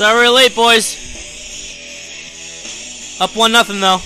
Sorry 0.00 0.28
we're 0.28 0.34
late, 0.34 0.54
boys. 0.54 0.96
Up 3.20 3.36
one 3.36 3.52
nothing 3.52 3.80
though. 3.80 4.00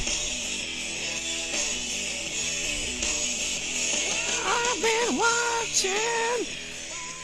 I've 4.45 4.83
been 4.83 5.17
watching. 5.17 6.47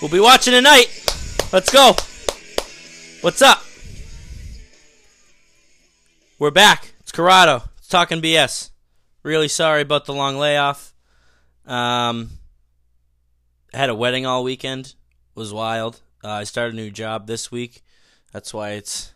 We'll 0.01 0.13
be 0.13 0.21
watching 0.21 0.53
tonight. 0.53 0.87
Let's 1.53 1.69
go. 1.73 1.97
What's 3.23 3.43
up? 3.43 3.61
We're 6.39 6.53
back. 6.53 6.93
It's 7.01 7.11
Corrado. 7.11 7.65
It's 7.79 7.89
talking 7.89 8.23
BS. 8.23 8.71
Really 9.25 9.49
sorry 9.49 9.83
about 9.83 10.05
the 10.05 10.15
long 10.15 10.39
layoff. 10.39 10.95
Um, 11.67 12.31
had 13.75 13.91
a 13.91 13.97
wedding 13.97 14.27
all 14.27 14.45
weekend. 14.45 14.95
Was 15.35 15.53
wild. 15.53 16.01
Uh, 16.23 16.29
I 16.29 16.45
started 16.45 16.75
a 16.75 16.77
new 16.77 16.93
job 16.93 17.27
this 17.27 17.51
week. 17.51 17.83
That's 18.33 18.55
why 18.55 18.71
it's. 18.71 19.13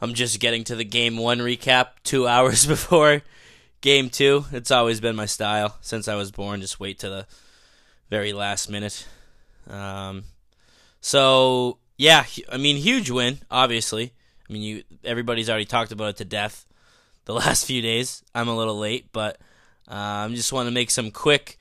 I'm 0.00 0.14
just 0.14 0.40
getting 0.40 0.64
to 0.64 0.76
the 0.76 0.84
game 0.84 1.16
one 1.16 1.38
recap 1.38 1.88
two 2.02 2.26
hours 2.28 2.66
before 2.66 3.22
game 3.80 4.10
two. 4.10 4.46
It's 4.52 4.70
always 4.70 5.00
been 5.00 5.16
my 5.16 5.26
style 5.26 5.76
since 5.80 6.08
I 6.08 6.14
was 6.14 6.30
born. 6.30 6.60
Just 6.60 6.80
wait 6.80 6.98
to 7.00 7.08
the 7.08 7.26
very 8.10 8.32
last 8.32 8.70
minute. 8.70 9.06
Um, 9.68 10.24
so 11.00 11.78
yeah, 11.96 12.24
I 12.50 12.56
mean, 12.56 12.76
huge 12.76 13.10
win. 13.10 13.38
Obviously, 13.50 14.12
I 14.48 14.52
mean, 14.52 14.62
you 14.62 14.82
everybody's 15.04 15.48
already 15.48 15.64
talked 15.64 15.92
about 15.92 16.10
it 16.10 16.16
to 16.16 16.24
death 16.24 16.66
the 17.24 17.34
last 17.44 17.66
few 17.66 17.82
days. 17.82 18.22
I'm 18.34 18.48
a 18.48 18.56
little 18.56 18.78
late, 18.78 19.12
but 19.12 19.38
I 19.86 20.24
um, 20.24 20.34
just 20.34 20.52
want 20.52 20.66
to 20.66 20.72
make 20.72 20.90
some 20.90 21.10
quick, 21.10 21.58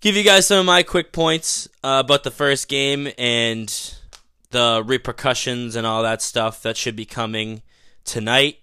give 0.00 0.16
you 0.16 0.22
guys 0.22 0.46
some 0.46 0.60
of 0.60 0.66
my 0.66 0.82
quick 0.82 1.12
points 1.12 1.68
uh, 1.84 2.02
about 2.04 2.24
the 2.24 2.30
first 2.30 2.68
game 2.68 3.08
and 3.18 3.94
the 4.56 4.82
repercussions 4.86 5.76
and 5.76 5.86
all 5.86 6.02
that 6.02 6.22
stuff 6.22 6.62
that 6.62 6.78
should 6.78 6.96
be 6.96 7.04
coming 7.04 7.60
tonight. 8.04 8.56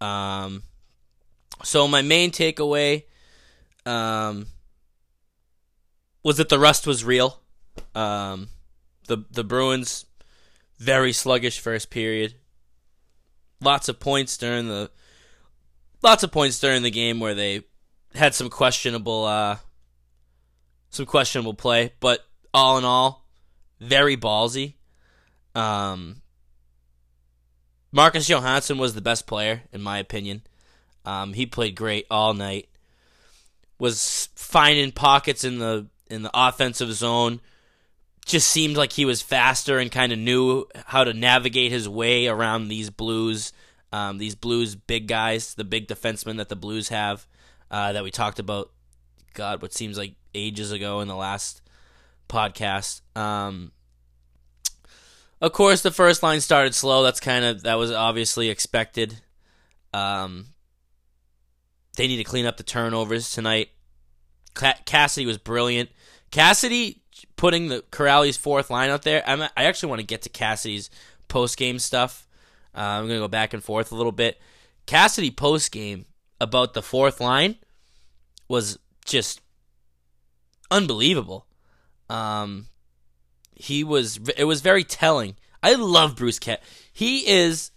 Um, 0.00 0.62
so 1.64 1.88
my 1.88 2.00
main 2.00 2.30
takeaway 2.30 3.06
um, 3.84 4.46
was 6.22 6.36
that 6.36 6.48
the 6.48 6.60
rust 6.60 6.86
was 6.86 7.04
real. 7.04 7.40
Um, 7.92 8.50
the 9.08 9.24
the 9.32 9.42
Bruins 9.42 10.06
very 10.78 11.12
sluggish 11.12 11.58
first 11.58 11.90
period. 11.90 12.34
Lots 13.60 13.88
of 13.88 13.98
points 13.98 14.36
during 14.36 14.68
the 14.68 14.92
lots 16.02 16.22
of 16.22 16.30
points 16.30 16.60
during 16.60 16.84
the 16.84 16.90
game 16.92 17.18
where 17.18 17.34
they 17.34 17.64
had 18.14 18.32
some 18.32 18.48
questionable 18.48 19.24
uh 19.24 19.56
some 20.90 21.06
questionable 21.06 21.54
play, 21.54 21.94
but 21.98 22.24
all 22.54 22.78
in 22.78 22.84
all, 22.84 23.26
very 23.80 24.16
ballsy. 24.16 24.74
Um 25.54 26.22
Marcus 27.90 28.28
Johansson 28.28 28.78
was 28.78 28.94
the 28.94 29.02
best 29.02 29.26
player 29.26 29.62
in 29.72 29.82
my 29.82 29.98
opinion. 29.98 30.42
Um, 31.04 31.34
he 31.34 31.46
played 31.46 31.74
great 31.74 32.06
all 32.10 32.32
night. 32.32 32.68
Was 33.78 34.28
finding 34.34 34.92
pockets 34.92 35.44
in 35.44 35.58
the 35.58 35.86
in 36.08 36.22
the 36.22 36.30
offensive 36.32 36.92
zone 36.92 37.40
just 38.24 38.48
seemed 38.48 38.76
like 38.76 38.92
he 38.92 39.04
was 39.04 39.22
faster 39.22 39.78
and 39.78 39.90
kind 39.90 40.12
of 40.12 40.18
knew 40.18 40.66
how 40.86 41.04
to 41.04 41.12
navigate 41.12 41.72
his 41.72 41.88
way 41.88 42.28
around 42.28 42.68
these 42.68 42.90
Blues, 42.90 43.52
um, 43.92 44.18
these 44.18 44.34
Blues 44.34 44.74
big 44.76 45.08
guys, 45.08 45.54
the 45.54 45.64
big 45.64 45.88
defensemen 45.88 46.36
that 46.36 46.48
the 46.48 46.56
Blues 46.56 46.88
have, 46.90 47.26
uh, 47.70 47.92
that 47.92 48.04
we 48.04 48.10
talked 48.10 48.38
about. 48.38 48.70
God, 49.34 49.62
what 49.62 49.72
seems 49.72 49.98
like 49.98 50.14
ages 50.34 50.72
ago 50.72 51.00
in 51.00 51.08
the 51.08 51.16
last 51.16 51.62
podcast. 52.28 53.00
Um, 53.16 53.72
of 55.42 55.52
course, 55.52 55.82
the 55.82 55.90
first 55.90 56.22
line 56.22 56.40
started 56.40 56.72
slow. 56.72 57.02
That's 57.02 57.18
kind 57.18 57.44
of 57.44 57.64
that 57.64 57.74
was 57.74 57.90
obviously 57.90 58.48
expected. 58.48 59.20
Um, 59.92 60.46
they 61.96 62.06
need 62.06 62.18
to 62.18 62.24
clean 62.24 62.46
up 62.46 62.56
the 62.56 62.62
turnovers 62.62 63.32
tonight. 63.32 63.70
Cassidy 64.54 65.26
was 65.26 65.38
brilliant. 65.38 65.90
Cassidy 66.30 67.02
putting 67.36 67.68
the 67.68 67.82
Kuraly's 67.90 68.36
fourth 68.36 68.70
line 68.70 68.88
out 68.88 69.02
there. 69.02 69.22
I'm, 69.26 69.42
i 69.42 69.50
actually 69.56 69.88
want 69.88 70.00
to 70.00 70.06
get 70.06 70.22
to 70.22 70.28
Cassidy's 70.28 70.90
post 71.26 71.56
game 71.56 71.80
stuff. 71.80 72.28
Uh, 72.74 72.80
I'm 72.80 73.08
to 73.08 73.16
go 73.18 73.28
back 73.28 73.52
and 73.52 73.64
forth 73.64 73.90
a 73.90 73.96
little 73.96 74.12
bit. 74.12 74.40
Cassidy 74.86 75.32
post 75.32 75.72
game 75.72 76.06
about 76.40 76.72
the 76.72 76.82
fourth 76.82 77.20
line 77.20 77.56
was 78.48 78.78
just 79.04 79.40
unbelievable. 80.70 81.46
Um, 82.08 82.68
he 83.62 83.84
was 83.84 84.18
it 84.36 84.44
was 84.44 84.60
very 84.60 84.82
telling. 84.82 85.36
I 85.62 85.74
love 85.74 86.16
Bruce 86.16 86.40
Cat. 86.40 86.60
He 86.92 87.28
is 87.28 87.70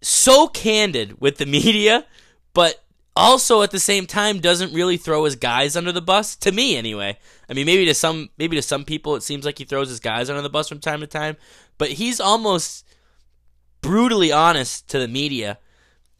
so 0.00 0.46
candid 0.46 1.20
with 1.20 1.38
the 1.38 1.46
media, 1.46 2.06
but 2.54 2.84
also 3.16 3.62
at 3.62 3.72
the 3.72 3.80
same 3.80 4.06
time 4.06 4.38
doesn't 4.38 4.72
really 4.72 4.96
throw 4.96 5.24
his 5.24 5.34
guys 5.34 5.76
under 5.76 5.90
the 5.90 6.00
bus 6.00 6.36
to 6.36 6.52
me 6.52 6.76
anyway 6.76 7.18
i 7.48 7.52
mean 7.52 7.66
maybe 7.66 7.84
to 7.84 7.92
some 7.92 8.30
maybe 8.38 8.54
to 8.56 8.62
some 8.62 8.84
people 8.84 9.16
it 9.16 9.22
seems 9.22 9.44
like 9.44 9.58
he 9.58 9.64
throws 9.64 9.88
his 9.88 9.98
guys 9.98 10.30
under 10.30 10.40
the 10.40 10.48
bus 10.48 10.68
from 10.68 10.78
time 10.78 11.00
to 11.00 11.08
time 11.08 11.36
but 11.76 11.90
he's 11.90 12.20
almost 12.20 12.86
brutally 13.80 14.30
honest 14.30 14.88
to 14.88 14.96
the 14.96 15.08
media 15.08 15.58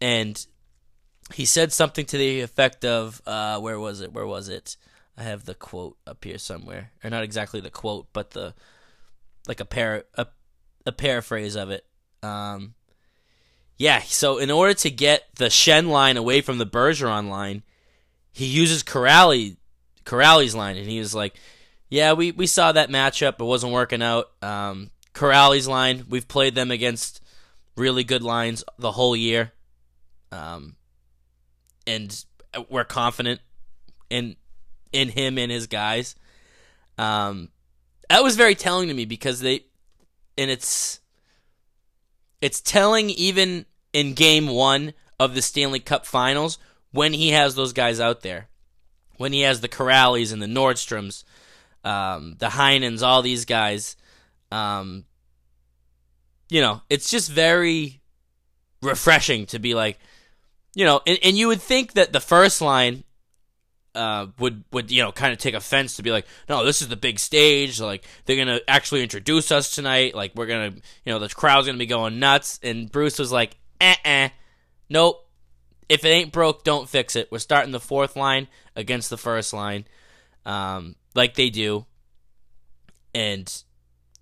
and 0.00 0.46
he 1.32 1.44
said 1.44 1.72
something 1.72 2.04
to 2.04 2.18
the 2.18 2.40
effect 2.40 2.84
of 2.84 3.22
uh, 3.24 3.58
where 3.60 3.78
was 3.78 4.00
it 4.00 4.12
where 4.12 4.26
was 4.26 4.48
it 4.48 4.76
i 5.20 5.22
have 5.22 5.44
the 5.44 5.54
quote 5.54 5.96
up 6.06 6.24
here 6.24 6.38
somewhere 6.38 6.90
or 7.04 7.10
not 7.10 7.22
exactly 7.22 7.60
the 7.60 7.70
quote 7.70 8.08
but 8.12 8.30
the 8.32 8.54
like 9.46 9.60
a 9.60 9.64
par 9.64 10.04
a, 10.14 10.26
a 10.86 10.92
paraphrase 10.92 11.54
of 11.54 11.70
it 11.70 11.84
um, 12.22 12.74
yeah, 13.80 14.00
so 14.00 14.36
in 14.36 14.50
order 14.50 14.74
to 14.74 14.90
get 14.90 15.24
the 15.36 15.46
Schenn 15.46 15.88
line 15.88 16.18
away 16.18 16.42
from 16.42 16.58
the 16.58 16.66
Bergeron 16.66 17.30
line, 17.30 17.62
he 18.30 18.44
uses 18.44 18.82
Kuraly, 18.82 19.56
Kuraly's 20.04 20.54
line, 20.54 20.76
and 20.76 20.86
he 20.86 20.98
was 20.98 21.14
like, 21.14 21.34
"Yeah, 21.88 22.12
we, 22.12 22.30
we 22.30 22.46
saw 22.46 22.72
that 22.72 22.90
matchup. 22.90 23.40
It 23.40 23.44
wasn't 23.44 23.72
working 23.72 24.02
out. 24.02 24.30
Um, 24.42 24.90
Kuraly's 25.14 25.66
line, 25.66 26.04
we've 26.10 26.28
played 26.28 26.54
them 26.54 26.70
against 26.70 27.22
really 27.74 28.04
good 28.04 28.22
lines 28.22 28.62
the 28.78 28.92
whole 28.92 29.16
year, 29.16 29.52
um, 30.30 30.76
and 31.86 32.24
we're 32.68 32.84
confident 32.84 33.40
in 34.10 34.36
in 34.92 35.08
him 35.08 35.38
and 35.38 35.50
his 35.50 35.66
guys." 35.66 36.14
Um, 36.98 37.48
that 38.08 38.22
was 38.22 38.36
very 38.36 38.54
telling 38.54 38.88
to 38.88 38.94
me 38.94 39.04
because 39.04 39.40
they, 39.40 39.64
and 40.36 40.50
it's 40.50 41.00
it's 42.40 42.60
telling 42.60 43.10
even 43.10 43.66
in 43.92 44.14
game 44.14 44.48
one 44.48 44.94
of 45.18 45.34
the 45.34 45.42
Stanley 45.42 45.80
Cup 45.80 46.06
Finals 46.06 46.58
when 46.92 47.12
he 47.12 47.30
has 47.30 47.54
those 47.54 47.72
guys 47.72 48.00
out 48.00 48.22
there. 48.22 48.48
When 49.16 49.32
he 49.32 49.42
has 49.42 49.60
the 49.60 49.68
Kuralys 49.68 50.32
and 50.32 50.40
the 50.40 50.46
Nordstroms, 50.46 51.24
um, 51.84 52.36
the 52.38 52.46
Heinens, 52.46 53.02
all 53.02 53.20
these 53.20 53.44
guys. 53.44 53.96
Um, 54.50 55.04
you 56.48 56.60
know, 56.60 56.82
it's 56.88 57.10
just 57.10 57.30
very 57.30 58.00
refreshing 58.82 59.46
to 59.46 59.58
be 59.58 59.74
like, 59.74 59.98
you 60.74 60.84
know, 60.84 61.00
and, 61.06 61.18
and 61.22 61.36
you 61.36 61.48
would 61.48 61.60
think 61.60 61.92
that 61.92 62.12
the 62.12 62.20
first 62.20 62.60
line 62.60 63.04
uh, 63.94 64.26
would 64.38 64.64
would 64.72 64.90
you 64.90 65.02
know 65.02 65.12
kind 65.12 65.32
of 65.32 65.38
take 65.38 65.54
offense 65.54 65.96
to 65.96 66.02
be 66.02 66.10
like, 66.10 66.26
no, 66.48 66.64
this 66.64 66.82
is 66.82 66.88
the 66.88 66.96
big 66.96 67.18
stage. 67.18 67.80
Like 67.80 68.04
they're 68.24 68.36
gonna 68.36 68.60
actually 68.68 69.02
introduce 69.02 69.50
us 69.50 69.74
tonight. 69.74 70.14
Like 70.14 70.32
we're 70.34 70.46
gonna, 70.46 70.72
you 71.04 71.12
know, 71.12 71.18
the 71.18 71.28
crowd's 71.28 71.66
gonna 71.66 71.78
be 71.78 71.86
going 71.86 72.18
nuts. 72.18 72.60
And 72.62 72.90
Bruce 72.90 73.18
was 73.18 73.32
like, 73.32 73.56
uh-uh. 73.80 74.28
Nope. 74.88 75.26
If 75.88 76.04
it 76.04 76.08
ain't 76.08 76.32
broke, 76.32 76.62
don't 76.62 76.88
fix 76.88 77.16
it. 77.16 77.32
We're 77.32 77.38
starting 77.38 77.72
the 77.72 77.80
fourth 77.80 78.14
line 78.14 78.46
against 78.76 79.10
the 79.10 79.16
first 79.16 79.52
line, 79.52 79.86
um, 80.46 80.94
like 81.16 81.34
they 81.34 81.50
do, 81.50 81.84
and 83.12 83.52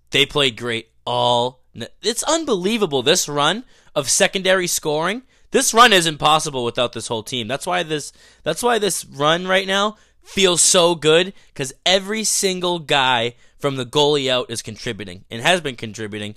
they 0.09 0.25
played 0.25 0.57
great 0.57 0.89
all. 1.05 1.61
It's 2.01 2.23
unbelievable 2.23 3.03
this 3.03 3.29
run 3.29 3.65
of 3.95 4.09
secondary 4.09 4.65
scoring. 4.67 5.23
This 5.51 5.73
run 5.73 5.93
is 5.93 6.05
impossible 6.05 6.63
without 6.63 6.93
this 6.93 7.07
whole 7.07 7.23
team. 7.23 7.47
That's 7.47 7.65
why 7.65 7.83
this. 7.83 8.13
That's 8.43 8.61
why 8.61 8.79
this 8.79 9.05
run 9.05 9.47
right 9.47 9.67
now 9.67 9.97
feels 10.21 10.61
so 10.61 10.93
good 10.95 11.33
because 11.53 11.73
every 11.85 12.23
single 12.23 12.79
guy 12.79 13.33
from 13.57 13.75
the 13.75 13.85
goalie 13.85 14.29
out 14.29 14.51
is 14.51 14.61
contributing 14.61 15.25
and 15.31 15.41
has 15.41 15.59
been 15.59 15.75
contributing 15.75 16.35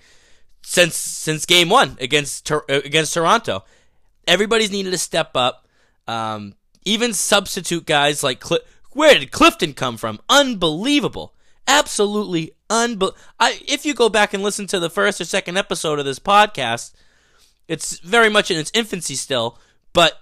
since 0.63 0.97
since 0.97 1.45
game 1.45 1.69
one 1.69 1.97
against 2.01 2.51
against 2.69 3.15
Toronto. 3.15 3.65
Everybody's 4.27 4.73
needed 4.73 4.93
to 4.93 4.99
step 4.99 5.37
up. 5.37 5.67
Um, 6.09 6.55
even 6.85 7.13
substitute 7.13 7.87
guys 7.87 8.23
like 8.23 8.43
Cl- 8.45 8.63
where 8.93 9.19
did 9.19 9.31
Clifton 9.31 9.75
come 9.75 9.97
from? 9.97 10.21
Unbelievable, 10.29 11.35
absolutely 11.69 12.53
unbelievable. 12.71 13.19
If 13.41 13.85
you 13.87 13.95
go 13.95 14.09
back 14.09 14.35
and 14.35 14.43
listen 14.43 14.67
to 14.69 14.81
the 14.81 14.91
first 14.91 15.21
or 15.21 15.25
second 15.25 15.59
episode 15.59 15.99
of 15.99 16.05
this 16.05 16.19
podcast, 16.19 16.93
it's 17.69 17.99
very 17.99 18.29
much 18.29 18.51
in 18.51 18.59
its 18.59 18.71
infancy 18.75 19.15
still. 19.15 19.59
But 19.93 20.21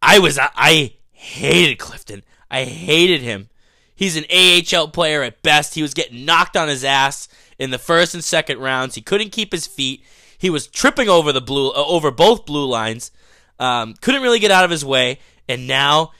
I 0.00 0.18
was 0.18 0.38
I, 0.38 0.50
I 0.54 0.94
hated 1.10 1.78
Clifton. 1.78 2.22
I 2.50 2.64
hated 2.64 3.22
him. 3.22 3.48
He's 3.94 4.16
an 4.16 4.24
AHL 4.34 4.88
player 4.88 5.22
at 5.22 5.42
best. 5.42 5.74
He 5.74 5.82
was 5.82 5.94
getting 5.94 6.24
knocked 6.24 6.56
on 6.56 6.68
his 6.68 6.84
ass 6.84 7.28
in 7.58 7.70
the 7.70 7.78
first 7.78 8.14
and 8.14 8.24
second 8.24 8.58
rounds. 8.58 8.94
He 8.94 9.00
couldn't 9.00 9.30
keep 9.30 9.52
his 9.52 9.66
feet. 9.66 10.04
He 10.36 10.50
was 10.50 10.66
tripping 10.66 11.08
over 11.08 11.32
the 11.32 11.40
blue 11.40 11.70
uh, 11.70 11.84
over 11.86 12.10
both 12.10 12.44
blue 12.44 12.66
lines. 12.66 13.12
Um, 13.60 13.94
couldn't 14.00 14.22
really 14.22 14.40
get 14.40 14.50
out 14.50 14.64
of 14.64 14.70
his 14.70 14.84
way, 14.84 15.20
and 15.48 15.68
now 15.68 16.10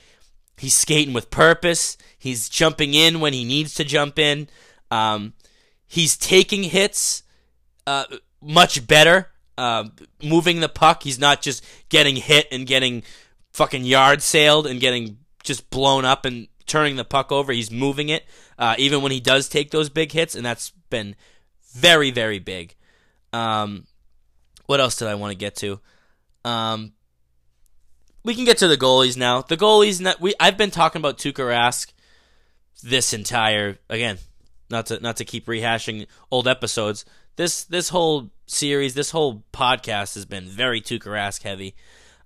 he's 0.57 0.73
skating 0.77 1.13
with 1.13 1.29
purpose. 1.29 1.97
He's 2.17 2.47
jumping 2.47 2.93
in 2.93 3.19
when 3.19 3.33
he 3.33 3.43
needs 3.43 3.73
to 3.73 3.83
jump 3.83 4.17
in. 4.17 4.47
Um, 4.89 5.33
he's 5.85 6.15
taking 6.15 6.63
hits 6.63 7.23
uh, 7.85 8.05
much 8.41 8.87
better, 8.87 9.32
uh, 9.57 9.85
moving 10.23 10.59
the 10.59 10.69
puck. 10.69 11.03
He's 11.03 11.19
not 11.19 11.41
just 11.41 11.65
getting 11.89 12.15
hit 12.15 12.47
and 12.51 12.65
getting 12.65 13.03
fucking 13.53 13.83
yard 13.83 14.21
sailed 14.21 14.67
and 14.67 14.79
getting 14.79 15.17
just 15.43 15.69
blown 15.69 16.05
up 16.05 16.25
and 16.25 16.47
turning 16.65 16.95
the 16.95 17.05
puck 17.05 17.31
over. 17.31 17.51
He's 17.51 17.71
moving 17.71 18.09
it, 18.09 18.25
uh, 18.57 18.75
even 18.77 19.01
when 19.01 19.11
he 19.11 19.19
does 19.19 19.49
take 19.49 19.71
those 19.71 19.89
big 19.89 20.11
hits, 20.11 20.35
and 20.35 20.45
that's 20.45 20.71
been 20.89 21.15
very, 21.73 22.11
very 22.11 22.39
big. 22.39 22.75
Um, 23.31 23.85
what 24.65 24.79
else 24.79 24.95
did 24.95 25.07
I 25.07 25.15
want 25.15 25.31
to 25.31 25.37
get 25.37 25.55
to? 25.57 25.79
Um, 26.45 26.93
we 28.23 28.35
can 28.35 28.45
get 28.45 28.59
to 28.59 28.67
the 28.67 28.77
goalies 28.77 29.17
now. 29.17 29.41
The 29.41 29.57
goalies, 29.57 29.99
not, 29.99 30.21
we 30.21 30.33
I've 30.39 30.57
been 30.57 30.71
talking 30.71 31.01
about 31.01 31.17
Tuukka 31.17 31.43
Rask 31.43 31.91
this 32.81 33.13
entire 33.13 33.77
again, 33.89 34.17
not 34.69 34.87
to 34.87 34.99
not 34.99 35.17
to 35.17 35.25
keep 35.25 35.45
rehashing 35.45 36.07
old 36.31 36.47
episodes. 36.47 37.05
This 37.35 37.63
this 37.65 37.89
whole 37.89 38.29
series, 38.53 38.93
this 38.93 39.11
whole 39.11 39.43
podcast 39.51 40.15
has 40.15 40.25
been 40.25 40.45
very 40.45 40.81
Tuukka 40.81 41.07
Rask 41.07 41.43
heavy. 41.43 41.75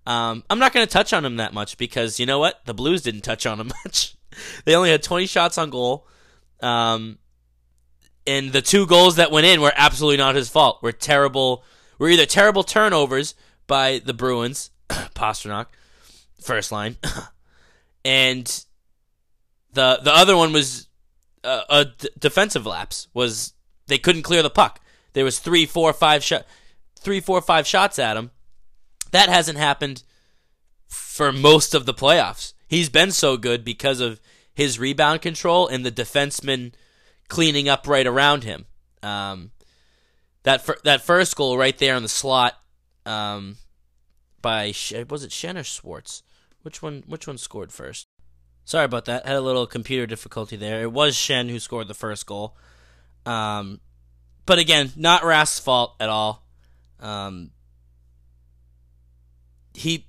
Um, 0.06 0.44
I'm 0.50 0.60
not 0.60 0.74
going 0.74 0.86
to 0.86 0.92
touch 0.92 1.12
on 1.14 1.26
him 1.26 1.38
that 1.38 1.54
much 1.54 1.78
because 1.78 2.20
you 2.20 2.26
know 2.26 2.40
what? 2.40 2.62
The 2.66 2.74
Blues 2.74 3.02
didn't 3.02 3.22
touch 3.22 3.46
on 3.46 3.60
him 3.60 3.72
much. 3.86 4.16
they 4.66 4.76
only 4.76 4.90
had 4.90 5.04
20 5.04 5.26
shots 5.26 5.58
on 5.58 5.70
goal. 5.70 6.08
Um, 6.62 7.18
and 8.26 8.52
the 8.52 8.62
two 8.62 8.86
goals 8.86 9.16
that 9.16 9.32
went 9.32 9.48
in 9.48 9.62
were 9.62 9.74
absolutely 9.76 10.18
not 10.18 10.36
his 10.36 10.50
fault. 10.50 10.84
Were 10.84 10.92
terrible. 10.92 11.64
Were 11.98 12.10
either 12.10 12.26
terrible 12.26 12.64
turnovers 12.64 13.34
by 13.66 14.00
the 14.04 14.14
Bruins, 14.14 14.70
Pastrnak, 14.90 15.68
first 16.42 16.72
line, 16.72 16.98
and 18.06 18.46
the 19.74 20.00
the 20.04 20.14
other 20.14 20.36
one 20.36 20.54
was 20.54 20.88
uh, 21.44 21.64
a 21.70 21.86
defensive 22.20 22.66
lapse. 22.66 23.08
Was 23.14 23.54
they 23.88 23.98
couldn't 23.98 24.24
clear 24.24 24.44
the 24.44 24.50
puck. 24.50 24.82
There 25.14 25.24
was 25.24 25.40
three, 25.40 25.66
four, 25.66 25.94
five 25.94 26.24
shot, 26.24 26.46
three, 27.00 27.20
four, 27.20 27.42
five 27.42 27.66
shots 27.66 28.00
at 28.00 28.18
him. 28.18 28.32
That 29.12 29.30
hasn't 29.30 29.58
happened 29.58 30.04
for 30.88 31.32
most 31.32 31.74
of 31.74 31.86
the 31.86 31.94
playoffs. 31.94 32.54
He's 32.68 32.90
been 32.90 33.12
so 33.12 33.38
good 33.38 33.64
because 33.64 34.00
of 34.00 34.20
his 34.54 34.80
rebound 34.80 35.22
control 35.22 35.68
and 35.68 35.86
the 35.86 35.92
defenseman 35.92 36.74
cleaning 37.28 37.70
up 37.70 37.88
right 37.88 38.08
around 38.08 38.44
him. 38.44 38.66
Um, 39.04 39.52
that 40.44 40.62
fir- 40.62 40.80
that 40.84 41.02
first 41.02 41.36
goal 41.36 41.58
right 41.58 41.78
there 41.78 41.96
in 41.96 42.04
the 42.04 42.10
slot 42.10 42.56
um, 43.06 43.58
by 44.42 44.68
was 45.10 45.24
it 45.24 45.32
Schenn 45.32 45.60
or 45.60 45.64
Schwartz? 45.64 46.24
Which 46.62 46.82
one? 46.82 47.04
Which 47.08 47.28
one 47.28 47.38
scored 47.38 47.72
first? 47.72 48.08
Sorry 48.66 48.86
about 48.86 49.06
that. 49.06 49.26
Had 49.26 49.36
a 49.36 49.42
little 49.42 49.66
computer 49.66 50.06
difficulty 50.06 50.58
there. 50.58 50.82
It 50.82 50.92
was 50.92 51.16
Schenn 51.16 51.50
who 51.50 51.60
scored 51.60 51.88
the 51.88 51.94
first 51.94 52.26
goal. 52.26 52.58
Um, 53.26 53.80
but 54.48 54.58
again, 54.58 54.92
not 54.96 55.24
Rask's 55.24 55.60
fault 55.60 55.96
at 56.00 56.10
all. 56.10 56.44
Um, 57.00 57.52
he 59.76 60.08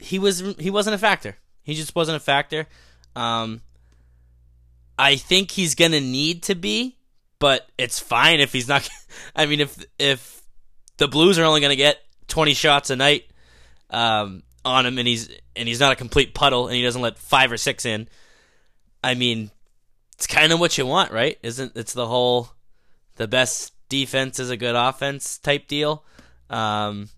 he 0.00 0.18
was 0.18 0.40
he 0.58 0.70
wasn't 0.70 0.94
a 0.94 0.98
factor. 0.98 1.36
He 1.62 1.74
just 1.74 1.94
wasn't 1.94 2.16
a 2.16 2.20
factor. 2.20 2.66
Um, 3.14 3.60
I 4.98 5.14
think 5.14 5.52
he's 5.52 5.76
gonna 5.76 6.00
need 6.00 6.42
to 6.44 6.56
be, 6.56 6.98
but 7.38 7.68
it's 7.78 8.00
fine 8.00 8.40
if 8.40 8.52
he's 8.52 8.66
not. 8.66 8.88
I 9.36 9.46
mean, 9.46 9.60
if 9.60 9.84
if 9.98 10.42
the 10.96 11.06
Blues 11.06 11.38
are 11.38 11.44
only 11.44 11.60
gonna 11.60 11.76
get 11.76 11.98
twenty 12.26 12.54
shots 12.54 12.90
a 12.90 12.96
night, 12.96 13.24
um, 13.90 14.42
on 14.64 14.86
him 14.86 14.98
and 14.98 15.06
he's 15.06 15.28
and 15.54 15.68
he's 15.68 15.80
not 15.80 15.92
a 15.92 15.96
complete 15.96 16.34
puddle 16.34 16.66
and 16.66 16.74
he 16.74 16.82
doesn't 16.82 17.02
let 17.02 17.18
five 17.18 17.52
or 17.52 17.58
six 17.58 17.84
in. 17.84 18.08
I 19.04 19.14
mean, 19.14 19.50
it's 20.14 20.26
kind 20.26 20.52
of 20.52 20.60
what 20.60 20.78
you 20.78 20.86
want, 20.86 21.12
right? 21.12 21.38
Isn't 21.42 21.72
it's 21.76 21.92
the 21.92 22.06
whole 22.06 22.48
the 23.16 23.28
best 23.28 23.72
defense 23.88 24.38
is 24.38 24.50
a 24.50 24.56
good 24.56 24.74
offense 24.74 25.38
type 25.38 25.68
deal. 25.68 26.04
Um, 26.50 27.08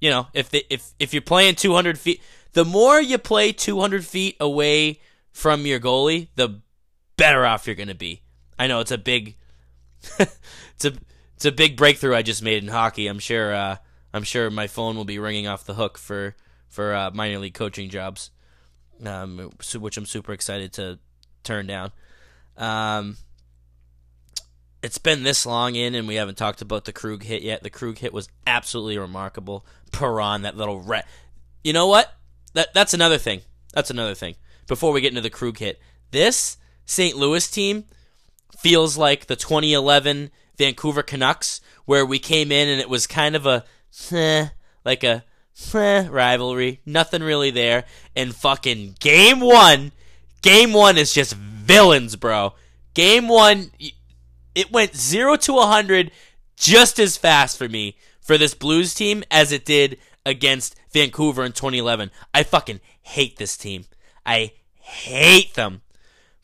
you 0.00 0.10
know, 0.10 0.26
if 0.34 0.50
the, 0.50 0.64
if 0.70 0.92
if 0.98 1.14
you're 1.14 1.22
playing 1.22 1.54
200 1.54 1.98
feet, 1.98 2.20
the 2.52 2.64
more 2.64 3.00
you 3.00 3.18
play 3.18 3.52
200 3.52 4.04
feet 4.04 4.36
away 4.40 5.00
from 5.32 5.66
your 5.66 5.80
goalie, 5.80 6.28
the 6.36 6.60
better 7.16 7.44
off 7.46 7.66
you're 7.66 7.76
going 7.76 7.88
to 7.88 7.94
be. 7.94 8.22
I 8.58 8.66
know 8.66 8.80
it's 8.80 8.90
a 8.90 8.98
big, 8.98 9.36
it's 10.18 10.84
a 10.84 10.92
it's 11.34 11.44
a 11.44 11.52
big 11.52 11.76
breakthrough 11.76 12.14
I 12.14 12.22
just 12.22 12.42
made 12.42 12.62
in 12.62 12.68
hockey. 12.68 13.06
I'm 13.06 13.18
sure. 13.18 13.54
Uh, 13.54 13.76
I'm 14.14 14.22
sure 14.22 14.48
my 14.48 14.68
phone 14.68 14.96
will 14.96 15.04
be 15.04 15.18
ringing 15.18 15.48
off 15.48 15.64
the 15.64 15.74
hook 15.74 15.98
for 15.98 16.36
for 16.68 16.94
uh, 16.94 17.10
minor 17.12 17.38
league 17.38 17.54
coaching 17.54 17.90
jobs, 17.90 18.30
um, 19.04 19.50
which 19.78 19.96
I'm 19.96 20.06
super 20.06 20.32
excited 20.32 20.72
to 20.74 21.00
turn 21.42 21.66
down. 21.66 21.90
Um, 22.56 23.16
it's 24.84 24.98
been 24.98 25.22
this 25.22 25.46
long 25.46 25.76
in, 25.76 25.94
and 25.94 26.06
we 26.06 26.16
haven't 26.16 26.36
talked 26.36 26.60
about 26.60 26.84
the 26.84 26.92
Krug 26.92 27.22
hit 27.22 27.40
yet. 27.40 27.62
The 27.62 27.70
Krug 27.70 27.96
hit 27.96 28.12
was 28.12 28.28
absolutely 28.46 28.98
remarkable. 28.98 29.64
Perron, 29.92 30.42
that 30.42 30.58
little 30.58 30.78
rat. 30.78 31.08
You 31.64 31.72
know 31.72 31.86
what? 31.86 32.12
That 32.52 32.74
that's 32.74 32.92
another 32.92 33.16
thing. 33.16 33.40
That's 33.72 33.88
another 33.88 34.14
thing. 34.14 34.34
Before 34.66 34.92
we 34.92 35.00
get 35.00 35.08
into 35.08 35.22
the 35.22 35.30
Krug 35.30 35.56
hit, 35.56 35.80
this 36.10 36.58
St. 36.84 37.16
Louis 37.16 37.50
team 37.50 37.84
feels 38.58 38.98
like 38.98 39.24
the 39.24 39.36
2011 39.36 40.30
Vancouver 40.58 41.02
Canucks, 41.02 41.62
where 41.86 42.04
we 42.04 42.18
came 42.18 42.52
in 42.52 42.68
and 42.68 42.78
it 42.78 42.90
was 42.90 43.06
kind 43.06 43.34
of 43.34 43.46
a 43.46 43.64
eh, 44.12 44.48
like 44.84 45.02
a 45.02 45.24
eh, 45.72 46.08
rivalry. 46.10 46.82
Nothing 46.84 47.22
really 47.22 47.50
there. 47.50 47.84
And 48.14 48.36
fucking 48.36 48.96
game 49.00 49.40
one, 49.40 49.92
game 50.42 50.74
one 50.74 50.98
is 50.98 51.14
just 51.14 51.32
villains, 51.32 52.16
bro. 52.16 52.52
Game 52.92 53.28
one, 53.28 53.70
it 54.54 54.72
went 54.72 54.96
zero 54.96 55.36
to 55.36 55.58
a 55.58 55.66
hundred 55.66 56.10
just 56.56 56.98
as 56.98 57.16
fast 57.16 57.58
for 57.58 57.68
me 57.68 57.96
for 58.20 58.38
this 58.38 58.54
Blues 58.54 58.94
team 58.94 59.24
as 59.30 59.52
it 59.52 59.64
did 59.64 59.98
against 60.24 60.76
Vancouver 60.92 61.44
in 61.44 61.52
2011. 61.52 62.10
I 62.32 62.42
fucking 62.42 62.80
hate 63.02 63.36
this 63.36 63.56
team. 63.56 63.84
I 64.24 64.52
hate 64.80 65.54
them. 65.54 65.82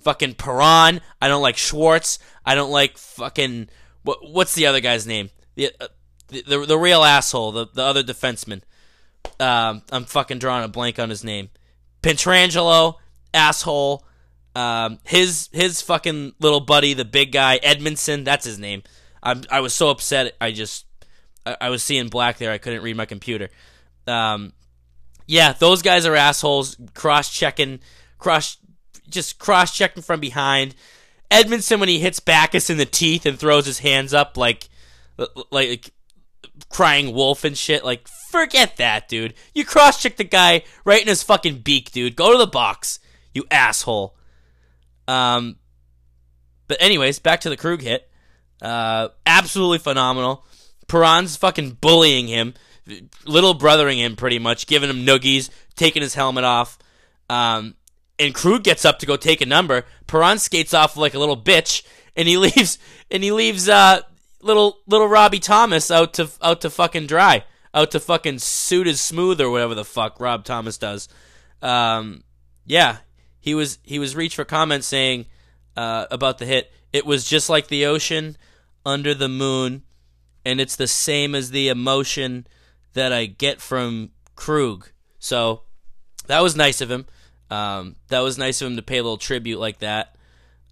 Fucking 0.03 0.35
Perron. 0.35 1.01
I 1.21 1.29
don't 1.29 1.43
like 1.43 1.57
Schwartz. 1.57 2.19
I 2.45 2.55
don't 2.55 2.71
like 2.71 2.97
fucking 2.97 3.69
what? 4.03 4.19
What's 4.23 4.55
the 4.55 4.67
other 4.67 4.81
guy's 4.81 5.07
name? 5.07 5.31
The 5.57 5.71
uh, 5.79 5.89
the, 6.29 6.43
the, 6.43 6.67
the 6.67 6.79
real 6.79 7.05
asshole, 7.05 7.53
the 7.53 7.67
the 7.73 7.83
other 7.83 8.03
defenseman. 8.03 8.63
Um, 9.39 9.83
I'm 9.93 10.05
fucking 10.07 10.39
drawing 10.39 10.65
a 10.65 10.69
blank 10.69 10.99
on 10.99 11.11
his 11.11 11.23
name. 11.23 11.51
Pietrangelo, 12.03 12.95
asshole. 13.35 14.07
Um, 14.55 14.99
his 15.05 15.49
his 15.53 15.81
fucking 15.81 16.35
little 16.41 16.61
buddy, 16.61 16.95
the 16.95 17.05
big 17.05 17.33
guy, 17.33 17.59
Edmundson, 17.61 18.25
that's 18.25 18.45
his 18.45 18.59
name. 18.59 18.83
I'm 19.23 19.43
I 19.51 19.61
was 19.61 19.75
so 19.75 19.91
upset. 19.91 20.35
I 20.41 20.51
just 20.53 20.87
I, 21.47 21.57
I 21.61 21.71
was 21.71 21.83
seeing 21.83 22.09
black 22.09 22.39
there. 22.39 22.51
I 22.51 22.59
couldn't 22.59 22.83
read 22.83 22.97
my 22.97 23.07
computer. 23.07 23.49
Um, 24.07 24.53
yeah, 25.27 25.53
those 25.53 25.83
guys 25.83 26.05
are 26.07 26.17
assholes. 26.17 26.77
Cross 26.95 27.33
checking, 27.33 27.81
cross 28.19 28.57
just 29.09 29.39
cross 29.39 29.77
checking 29.77 30.03
from 30.03 30.21
behind. 30.21 30.75
Edmundson 31.31 31.79
when 31.79 31.89
he 31.89 32.01
hits 32.01 32.19
Backes 32.19 32.71
in 32.71 32.77
the 32.77 32.87
teeth 32.87 33.25
and 33.25 33.39
throws 33.39 33.67
his 33.67 33.79
hands 33.79 34.13
up 34.13 34.37
like 34.37 34.69
like 35.53 35.93
crying 36.69 37.15
wolf 37.15 37.45
and 37.45 37.57
shit. 37.57 37.85
Like, 37.85 38.09
forget 38.31 38.77
that, 38.77 39.09
dude. 39.09 39.35
You 39.55 39.65
cross 39.65 40.03
check 40.03 40.17
the 40.17 40.25
guy 40.25 40.65
right 40.85 41.01
in 41.01 41.09
his 41.09 41.23
fucking 41.23 41.59
beak, 41.59 41.93
dude. 41.93 42.17
Go 42.17 42.33
to 42.33 42.39
the 42.39 42.47
box, 42.47 42.99
you 43.33 43.45
asshole. 43.51 44.17
Um, 45.11 45.57
but 46.69 46.81
anyways, 46.81 47.19
back 47.19 47.41
to 47.41 47.51
the 47.51 47.57
Krug 47.57 47.83
hit. 47.83 48.09
Uh, 48.63 49.09
absolutely 49.27 49.79
phenomenal. 49.79 50.45
Perron's 50.87 51.37
fucking 51.37 51.79
bullying 51.81 52.29
him, 52.29 52.55
little 53.25 53.55
brothering 53.55 53.99
him 53.99 54.15
pretty 54.15 54.39
much, 54.39 54.67
giving 54.67 54.91
him 54.91 55.05
noogies, 55.05 55.51
taking 55.75 56.03
his 56.03 56.15
helmet 56.15 56.45
off. 56.45 56.79
Um, 57.29 57.75
and 58.19 58.35
Krug 58.35 58.63
gets 58.63 58.85
up 58.85 59.01
to 59.01 59.07
go 59.07 59.17
take 59.17 59.41
a 59.41 59.47
number. 59.47 59.85
Perron 60.07 60.39
skates 60.39 60.75
off 60.75 60.97
like 60.97 61.15
a 61.15 61.19
little 61.19 61.37
bitch, 61.37 61.83
and 62.17 62.29
he 62.29 62.37
leaves. 62.39 62.79
And 63.11 63.25
he 63.25 63.33
leaves 63.33 63.69
uh, 63.69 64.03
little 64.43 64.79
little 64.87 65.09
Robbie 65.09 65.41
Thomas 65.41 65.91
out 65.91 66.15
to 66.15 66.29
out 66.41 66.61
to 66.61 66.71
fucking 66.71 67.07
dry, 67.07 67.45
out 67.75 67.91
to 67.93 68.01
fucking 68.01 68.39
suit 68.39 68.87
his 68.87 69.01
smooth 69.01 69.41
or 69.41 69.51
whatever 69.51 69.75
the 69.75 69.85
fuck 69.85 70.21
Rob 70.21 70.45
Thomas 70.45 70.79
does. 70.79 71.09
Um, 71.63 72.23
yeah, 72.65 72.99
he 73.41 73.55
was 73.55 73.79
he 73.83 73.99
was 73.99 74.15
reached 74.15 74.37
for 74.37 74.45
comment 74.45 74.85
saying 74.85 75.27
uh, 75.77 76.07
about 76.11 76.39
the 76.39 76.47
hit. 76.47 76.73
It 76.93 77.07
was 77.07 77.25
just 77.25 77.49
like 77.49 77.69
the 77.69 77.87
ocean 77.87 78.37
under 78.85 79.15
the 79.15 79.29
moon, 79.29 79.83
and 80.45 80.61
it's 80.61 80.77
the 80.77 80.89
same 80.89 81.35
as 81.35 81.51
the 81.51 81.69
emotion 81.69 82.47
that 82.93 83.13
I 83.13 83.27
get 83.27 83.61
from 83.61 84.11
Krug. 84.37 84.91
So 85.19 85.63
that 86.27 86.41
was 86.41 86.57
nice 86.57 86.81
of 86.81 86.91
him. 86.91 87.07
Um, 87.51 87.97
that 88.09 88.21
was 88.21 88.39
nice 88.39 88.61
of 88.61 88.69
him 88.69 88.77
to 88.77 88.83
pay 88.83 88.99
a 88.99 89.03
little 89.03 89.17
tribute 89.17 89.59
like 89.59 89.79
that 89.79 90.17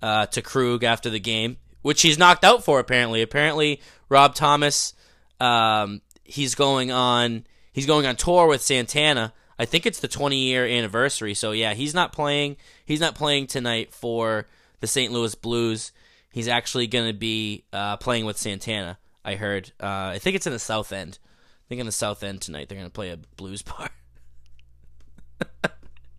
uh, 0.03 0.27
to 0.27 0.43
Krug 0.43 0.85
after 0.85 1.11
the 1.11 1.21
game 1.21 1.57
which 1.83 2.03
he's 2.03 2.19
knocked 2.19 2.45
out 2.45 2.65
for 2.65 2.81
apparently. 2.81 3.23
Apparently, 3.23 3.81
Rob 4.09 4.35
Thomas, 4.35 4.95
um, 5.41 6.03
he's 6.25 6.55
going 6.55 6.91
on 6.91 7.47
he's 7.73 7.87
going 7.87 8.07
on 8.07 8.17
tour 8.17 8.47
with 8.47 8.63
Santana. 8.63 9.33
I 9.59 9.65
think 9.65 9.87
it's 9.87 10.01
the 10.01 10.09
20 10.09 10.37
year 10.37 10.67
anniversary. 10.67 11.35
So 11.35 11.53
yeah, 11.53 11.75
he's 11.75 11.95
not 11.95 12.13
playing. 12.13 12.57
He's 12.85 13.01
not 13.01 13.15
playing 13.15 13.49
tonight 13.49 13.93
for 13.93 14.47
the 14.81 14.87
St. 14.87 15.13
Louis 15.13 15.35
Blues. 15.35 15.93
He's 16.31 16.49
actually 16.49 16.87
going 16.87 17.09
to 17.09 17.19
be 17.19 17.65
uh, 17.73 17.97
playing 17.97 18.25
with 18.25 18.39
Santana. 18.39 18.99
I 19.25 19.35
heard. 19.35 19.73
Uh, 19.83 20.13
I 20.15 20.19
think 20.19 20.37
it's 20.37 20.47
in 20.47 20.53
the 20.53 20.59
South 20.59 20.93
End. 20.93 21.19
I 21.23 21.69
think 21.69 21.81
in 21.81 21.87
the 21.87 21.93
South 21.93 22.23
End 22.23 22.41
tonight 22.41 22.69
they're 22.69 22.79
going 22.79 22.89
to 22.89 22.93
play 22.93 23.11
a 23.11 23.17
blues 23.37 23.63
bar. 23.63 23.91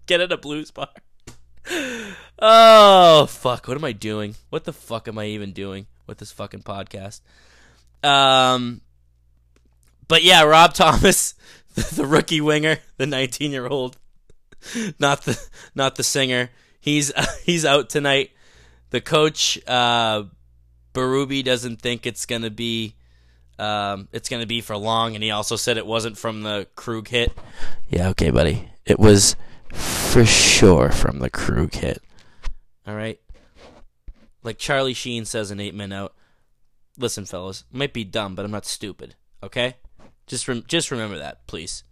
Get 0.05 0.21
at 0.21 0.31
a 0.31 0.37
blues 0.37 0.71
bar. 0.71 0.89
oh 2.39 3.25
fuck! 3.27 3.67
What 3.67 3.77
am 3.77 3.85
I 3.85 3.91
doing? 3.91 4.35
What 4.49 4.63
the 4.63 4.73
fuck 4.73 5.07
am 5.07 5.19
I 5.19 5.25
even 5.25 5.51
doing 5.51 5.85
with 6.07 6.17
this 6.17 6.31
fucking 6.31 6.63
podcast? 6.63 7.21
Um, 8.03 8.81
but 10.07 10.23
yeah, 10.23 10.43
Rob 10.43 10.73
Thomas, 10.75 11.35
the, 11.95 12.05
rookie 12.05 12.41
winger, 12.41 12.77
the 12.97 13.05
19 13.05 13.51
year 13.51 13.67
old, 13.67 13.97
not 14.99 15.23
the 15.23 15.39
not 15.75 15.95
the 15.95 16.03
singer. 16.03 16.49
He's 16.79 17.11
he's 17.43 17.65
out 17.65 17.89
tonight. 17.89 18.31
The 18.89 19.01
coach, 19.01 19.59
uh, 19.67 20.23
Berube, 20.93 21.43
doesn't 21.43 21.81
think 21.81 22.05
it's 22.05 22.25
gonna 22.25 22.49
be 22.49 22.95
um, 23.57 24.07
it's 24.11 24.29
gonna 24.29 24.45
be 24.45 24.61
for 24.61 24.77
long, 24.77 25.15
and 25.15 25.23
he 25.23 25.31
also 25.31 25.55
said 25.55 25.77
it 25.77 25.85
wasn't 25.85 26.17
from 26.17 26.41
the 26.41 26.67
Krug 26.75 27.07
hit. 27.07 27.37
Yeah, 27.89 28.09
okay, 28.09 28.31
buddy. 28.31 28.71
It 28.85 28.99
was 28.99 29.35
for 29.71 30.25
sure 30.25 30.89
from 30.89 31.19
the 31.19 31.29
Krug 31.29 31.73
hit. 31.73 32.01
All 32.87 32.95
right. 32.95 33.19
Like 34.41 34.57
Charlie 34.57 34.93
Sheen 34.93 35.25
says 35.25 35.51
in 35.51 35.59
Eight 35.59 35.75
Men 35.75 35.91
Out. 35.91 36.15
Listen, 36.97 37.25
fellas, 37.25 37.63
might 37.71 37.93
be 37.93 38.03
dumb, 38.03 38.35
but 38.35 38.43
I'm 38.43 38.51
not 38.51 38.65
stupid. 38.65 39.15
Okay. 39.43 39.75
Just 40.29 40.47
rem- 40.47 40.63
just 40.67 40.91
remember 40.91 41.17
that, 41.17 41.45
please. 41.47 41.83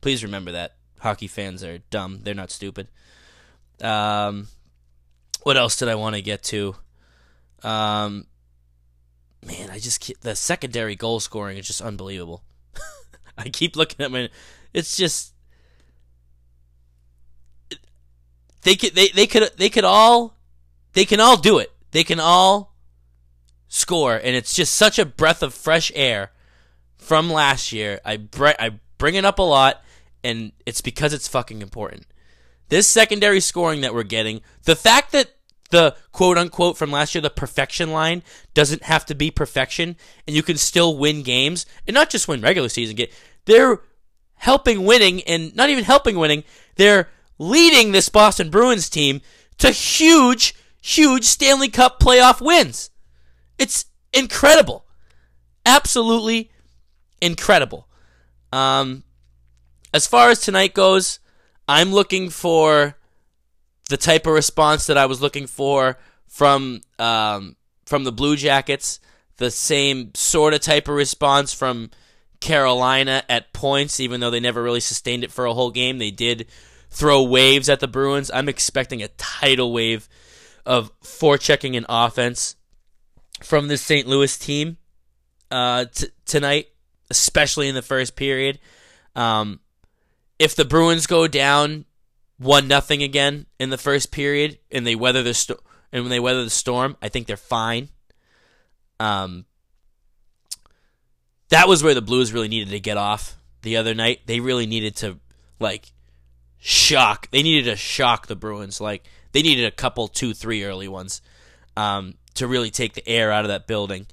Please 0.00 0.24
remember 0.24 0.50
that. 0.52 0.74
Hockey 1.00 1.26
fans 1.28 1.62
are 1.62 1.78
dumb. 1.90 2.20
They're 2.22 2.34
not 2.34 2.50
stupid. 2.50 2.88
Um, 3.80 4.48
what 5.42 5.58
else 5.58 5.76
did 5.76 5.88
I 5.88 5.94
want 5.94 6.16
to 6.16 6.22
get 6.22 6.42
to? 6.44 6.74
Um, 7.62 8.26
man, 9.46 9.68
I 9.70 9.78
just 9.78 10.10
the 10.22 10.34
secondary 10.34 10.96
goal 10.96 11.20
scoring 11.20 11.58
is 11.58 11.66
just 11.66 11.82
unbelievable. 11.82 12.42
I 13.38 13.50
keep 13.50 13.76
looking 13.76 14.02
at 14.02 14.10
my. 14.10 14.30
It's 14.72 14.96
just 14.96 15.34
they 18.62 18.76
could 18.76 18.94
they 18.94 19.08
they 19.08 19.26
could 19.26 19.50
they 19.58 19.68
could 19.68 19.84
all 19.84 20.38
they 20.94 21.04
can 21.04 21.20
all 21.20 21.36
do 21.36 21.58
it. 21.58 21.70
They 21.90 22.02
can 22.02 22.18
all 22.18 22.74
score, 23.68 24.16
and 24.16 24.34
it's 24.34 24.54
just 24.54 24.74
such 24.74 24.98
a 24.98 25.04
breath 25.04 25.42
of 25.42 25.52
fresh 25.52 25.92
air 25.94 26.30
from 27.04 27.30
last 27.30 27.72
year. 27.72 28.00
I 28.04 28.18
I 28.40 28.70
bring 28.98 29.14
it 29.14 29.24
up 29.24 29.38
a 29.38 29.42
lot, 29.42 29.82
and 30.22 30.52
it's 30.66 30.80
because 30.80 31.12
it's 31.12 31.28
fucking 31.28 31.62
important. 31.62 32.06
This 32.70 32.88
secondary 32.88 33.40
scoring 33.40 33.82
that 33.82 33.94
we're 33.94 34.02
getting, 34.02 34.40
the 34.64 34.74
fact 34.74 35.12
that 35.12 35.30
the 35.70 35.96
quote 36.12 36.38
unquote 36.38 36.76
from 36.76 36.90
last 36.90 37.14
year, 37.14 37.22
the 37.22 37.30
perfection 37.30 37.92
line 37.92 38.22
doesn't 38.54 38.84
have 38.84 39.04
to 39.06 39.14
be 39.14 39.30
perfection, 39.30 39.96
and 40.26 40.34
you 40.34 40.42
can 40.42 40.56
still 40.56 40.96
win 40.96 41.22
games, 41.22 41.66
and 41.86 41.94
not 41.94 42.10
just 42.10 42.26
win 42.26 42.40
regular 42.40 42.68
season. 42.68 42.96
Get 42.96 43.12
they're 43.44 43.80
helping 44.36 44.84
winning, 44.84 45.22
and 45.22 45.54
not 45.54 45.68
even 45.68 45.84
helping 45.84 46.16
winning. 46.16 46.44
They're 46.76 47.08
leading 47.38 47.92
this 47.92 48.08
Boston 48.08 48.50
Bruins 48.50 48.88
team 48.88 49.20
to 49.58 49.70
huge, 49.70 50.54
huge 50.80 51.24
Stanley 51.24 51.68
Cup 51.68 52.00
playoff 52.00 52.40
wins. 52.40 52.90
It's 53.58 53.86
incredible, 54.12 54.86
absolutely 55.66 56.50
incredible. 57.24 57.88
Um, 58.52 59.04
as 59.92 60.06
far 60.06 60.30
as 60.30 60.40
tonight 60.40 60.74
goes, 60.74 61.18
I'm 61.68 61.92
looking 61.92 62.30
for 62.30 62.96
the 63.88 63.96
type 63.96 64.26
of 64.26 64.34
response 64.34 64.86
that 64.86 64.98
I 64.98 65.06
was 65.06 65.20
looking 65.20 65.46
for 65.46 65.98
from 66.26 66.80
um, 66.98 67.56
from 67.86 68.04
the 68.04 68.12
Blue 68.12 68.36
Jackets. 68.36 69.00
The 69.36 69.50
same 69.50 70.14
sort 70.14 70.54
of 70.54 70.60
type 70.60 70.88
of 70.88 70.94
response 70.94 71.52
from 71.52 71.90
Carolina 72.40 73.24
at 73.28 73.52
points, 73.52 73.98
even 73.98 74.20
though 74.20 74.30
they 74.30 74.40
never 74.40 74.62
really 74.62 74.80
sustained 74.80 75.24
it 75.24 75.32
for 75.32 75.46
a 75.46 75.54
whole 75.54 75.70
game. 75.70 75.98
They 75.98 76.12
did 76.12 76.46
throw 76.90 77.22
waves 77.22 77.68
at 77.68 77.80
the 77.80 77.88
Bruins. 77.88 78.30
I'm 78.32 78.48
expecting 78.48 79.02
a 79.02 79.08
tidal 79.08 79.72
wave 79.72 80.08
of 80.64 80.92
forechecking 81.00 81.76
and 81.76 81.86
offense 81.88 82.54
from 83.42 83.68
this 83.68 83.82
St. 83.82 84.06
Louis 84.06 84.38
team 84.38 84.76
uh, 85.50 85.86
t- 85.86 86.06
tonight 86.24 86.68
especially 87.10 87.68
in 87.68 87.74
the 87.74 87.82
first 87.82 88.16
period. 88.16 88.58
Um, 89.14 89.60
if 90.38 90.56
the 90.56 90.64
Bruins 90.64 91.06
go 91.06 91.28
down 91.28 91.84
one 92.38 92.66
nothing 92.66 93.02
again 93.02 93.46
in 93.58 93.70
the 93.70 93.78
first 93.78 94.10
period 94.10 94.58
and 94.70 94.86
they 94.86 94.94
weather 94.94 95.22
the 95.22 95.34
sto- 95.34 95.60
and 95.92 96.02
when 96.02 96.10
they 96.10 96.20
weather 96.20 96.42
the 96.42 96.50
storm, 96.50 96.96
I 97.00 97.08
think 97.08 97.26
they're 97.26 97.36
fine. 97.36 97.88
Um, 98.98 99.44
that 101.50 101.68
was 101.68 101.82
where 101.82 101.94
the 101.94 102.02
Blues 102.02 102.32
really 102.32 102.48
needed 102.48 102.70
to 102.70 102.80
get 102.80 102.96
off 102.96 103.36
the 103.62 103.76
other 103.76 103.94
night. 103.94 104.20
They 104.26 104.40
really 104.40 104.66
needed 104.66 104.96
to 104.96 105.18
like 105.60 105.92
shock. 106.58 107.30
They 107.30 107.42
needed 107.42 107.70
to 107.70 107.76
shock 107.76 108.26
the 108.26 108.36
Bruins. 108.36 108.80
Like 108.80 109.04
they 109.32 109.42
needed 109.42 109.66
a 109.66 109.70
couple, 109.70 110.08
two, 110.08 110.34
three 110.34 110.64
early 110.64 110.88
ones 110.88 111.22
um, 111.76 112.14
to 112.34 112.46
really 112.46 112.70
take 112.70 112.94
the 112.94 113.08
air 113.08 113.30
out 113.30 113.44
of 113.44 113.48
that 113.48 113.66
building. 113.66 114.06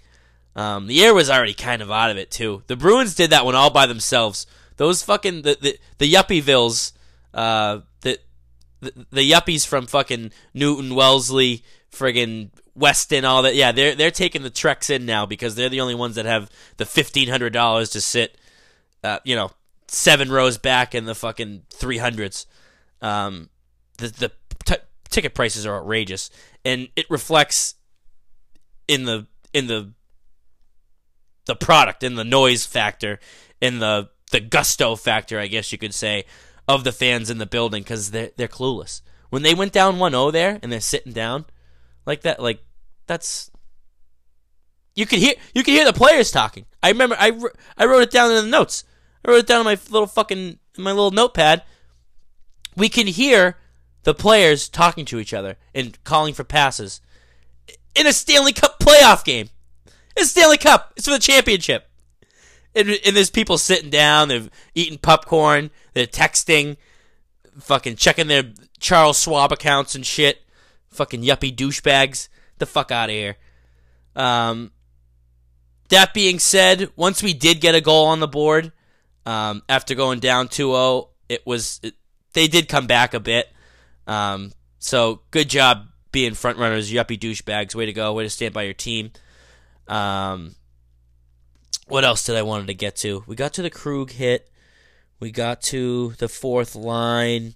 Um, 0.55 0.87
the 0.87 1.03
air 1.03 1.13
was 1.13 1.29
already 1.29 1.53
kind 1.53 1.81
of 1.81 1.89
out 1.91 2.11
of 2.11 2.17
it 2.17 2.29
too. 2.29 2.63
The 2.67 2.75
Bruins 2.75 3.15
did 3.15 3.29
that 3.29 3.45
one 3.45 3.55
all 3.55 3.69
by 3.69 3.85
themselves. 3.85 4.45
Those 4.77 5.03
fucking 5.03 5.43
the 5.43 5.57
the, 5.61 5.79
the 5.97 6.11
yuppievilles, 6.11 6.91
uh, 7.33 7.79
the, 8.01 8.19
the 8.81 9.05
the 9.11 9.31
yuppies 9.31 9.65
from 9.65 9.87
fucking 9.87 10.31
Newton, 10.53 10.95
Wellesley, 10.95 11.63
friggin' 11.91 12.49
Weston, 12.75 13.25
all 13.25 13.43
that. 13.43 13.55
Yeah, 13.55 13.71
they're 13.71 13.95
they're 13.95 14.11
taking 14.11 14.43
the 14.43 14.49
treks 14.49 14.89
in 14.89 15.05
now 15.05 15.25
because 15.25 15.55
they're 15.55 15.69
the 15.69 15.81
only 15.81 15.95
ones 15.95 16.15
that 16.15 16.25
have 16.25 16.49
the 16.77 16.85
fifteen 16.85 17.29
hundred 17.29 17.53
dollars 17.53 17.89
to 17.91 18.01
sit, 18.01 18.37
uh, 19.03 19.19
you 19.23 19.35
know, 19.35 19.51
seven 19.87 20.31
rows 20.31 20.57
back 20.57 20.95
in 20.95 21.05
the 21.05 21.15
fucking 21.15 21.63
three 21.69 21.97
hundreds. 21.97 22.45
Um, 23.01 23.49
the 23.97 24.07
the 24.07 24.31
t- 24.65 24.83
ticket 25.09 25.33
prices 25.33 25.65
are 25.65 25.77
outrageous, 25.77 26.29
and 26.65 26.89
it 26.95 27.05
reflects 27.09 27.75
in 28.87 29.05
the 29.05 29.27
in 29.53 29.67
the 29.67 29.91
the 31.45 31.55
product 31.55 32.03
and 32.03 32.17
the 32.17 32.23
noise 32.23 32.65
factor 32.65 33.19
and 33.61 33.81
the 33.81 34.09
the 34.31 34.39
gusto 34.39 34.95
factor, 34.95 35.39
I 35.39 35.47
guess 35.47 35.71
you 35.71 35.77
could 35.77 35.93
say, 35.93 36.25
of 36.67 36.83
the 36.83 36.91
fans 36.91 37.29
in 37.29 37.37
the 37.37 37.45
building 37.45 37.83
because 37.83 38.11
they're 38.11 38.31
they're 38.37 38.47
clueless. 38.47 39.01
When 39.29 39.43
they 39.43 39.53
went 39.53 39.71
down 39.71 39.95
1-0 39.95 40.33
there 40.33 40.59
and 40.61 40.71
they're 40.71 40.81
sitting 40.81 41.13
down 41.13 41.45
like 42.05 42.21
that, 42.21 42.41
like 42.41 42.61
that's 43.07 43.51
you 44.95 45.05
could 45.05 45.19
hear 45.19 45.35
you 45.53 45.63
could 45.63 45.73
hear 45.73 45.85
the 45.85 45.93
players 45.93 46.31
talking. 46.31 46.65
I 46.83 46.89
remember 46.89 47.15
I, 47.19 47.39
I 47.77 47.85
wrote 47.85 48.03
it 48.03 48.11
down 48.11 48.31
in 48.31 48.43
the 48.43 48.49
notes. 48.51 48.83
I 49.23 49.31
wrote 49.31 49.39
it 49.39 49.47
down 49.47 49.59
on 49.59 49.65
my 49.65 49.77
little 49.89 50.07
fucking 50.07 50.59
my 50.77 50.91
little 50.91 51.11
notepad. 51.11 51.63
We 52.75 52.89
can 52.89 53.07
hear 53.07 53.57
the 54.03 54.13
players 54.13 54.69
talking 54.69 55.05
to 55.05 55.19
each 55.19 55.33
other 55.33 55.57
and 55.75 56.01
calling 56.03 56.33
for 56.33 56.43
passes 56.43 57.01
in 57.95 58.07
a 58.07 58.13
Stanley 58.13 58.53
Cup 58.53 58.79
playoff 58.79 59.23
game. 59.23 59.49
It's 60.21 60.29
Stanley 60.29 60.59
Cup. 60.59 60.93
It's 60.95 61.07
for 61.07 61.13
the 61.13 61.19
championship. 61.19 61.89
And, 62.75 62.89
and 62.89 63.15
there's 63.15 63.31
people 63.31 63.57
sitting 63.57 63.89
down. 63.89 64.27
They're 64.27 64.49
eating 64.75 64.99
popcorn. 64.99 65.71
They're 65.93 66.05
texting, 66.05 66.77
fucking 67.59 67.95
checking 67.95 68.27
their 68.27 68.43
Charles 68.79 69.19
Schwab 69.19 69.51
accounts 69.51 69.95
and 69.95 70.05
shit. 70.05 70.43
Fucking 70.91 71.23
yuppie 71.23 71.55
douchebags. 71.55 72.29
The 72.59 72.67
fuck 72.67 72.91
out 72.91 73.09
of 73.09 73.15
here. 73.15 73.37
Um, 74.15 74.71
that 75.89 76.13
being 76.13 76.37
said, 76.37 76.91
once 76.95 77.23
we 77.23 77.33
did 77.33 77.59
get 77.59 77.73
a 77.73 77.81
goal 77.81 78.05
on 78.05 78.19
the 78.19 78.27
board, 78.27 78.71
um, 79.25 79.63
after 79.67 79.95
going 79.95 80.19
down 80.19 80.49
2-0, 80.49 81.07
it 81.29 81.47
was 81.47 81.79
it, 81.81 81.95
they 82.33 82.47
did 82.47 82.69
come 82.69 82.85
back 82.85 83.15
a 83.15 83.19
bit. 83.19 83.51
Um, 84.05 84.51
so 84.77 85.21
good 85.31 85.49
job 85.49 85.87
being 86.11 86.35
front 86.35 86.59
runners, 86.59 86.91
yuppie 86.91 87.19
douchebags. 87.19 87.73
Way 87.73 87.87
to 87.87 87.93
go. 87.93 88.13
Way 88.13 88.23
to 88.23 88.29
stand 88.29 88.53
by 88.53 88.63
your 88.63 88.75
team. 88.75 89.11
Um, 89.87 90.55
what 91.87 92.03
else 92.03 92.25
did 92.25 92.35
I 92.35 92.41
wanted 92.41 92.67
to 92.67 92.73
get 92.73 92.95
to? 92.97 93.23
We 93.27 93.35
got 93.35 93.53
to 93.53 93.61
the 93.61 93.69
Krug 93.69 94.11
hit. 94.11 94.49
We 95.19 95.31
got 95.31 95.61
to 95.63 96.13
the 96.17 96.29
fourth 96.29 96.75
line. 96.75 97.55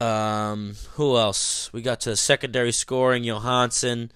Um, 0.00 0.76
who 0.92 1.16
else? 1.16 1.72
We 1.72 1.82
got 1.82 2.00
to 2.02 2.10
the 2.10 2.16
secondary 2.16 2.72
scoring. 2.72 3.24
Johansson. 3.24 4.12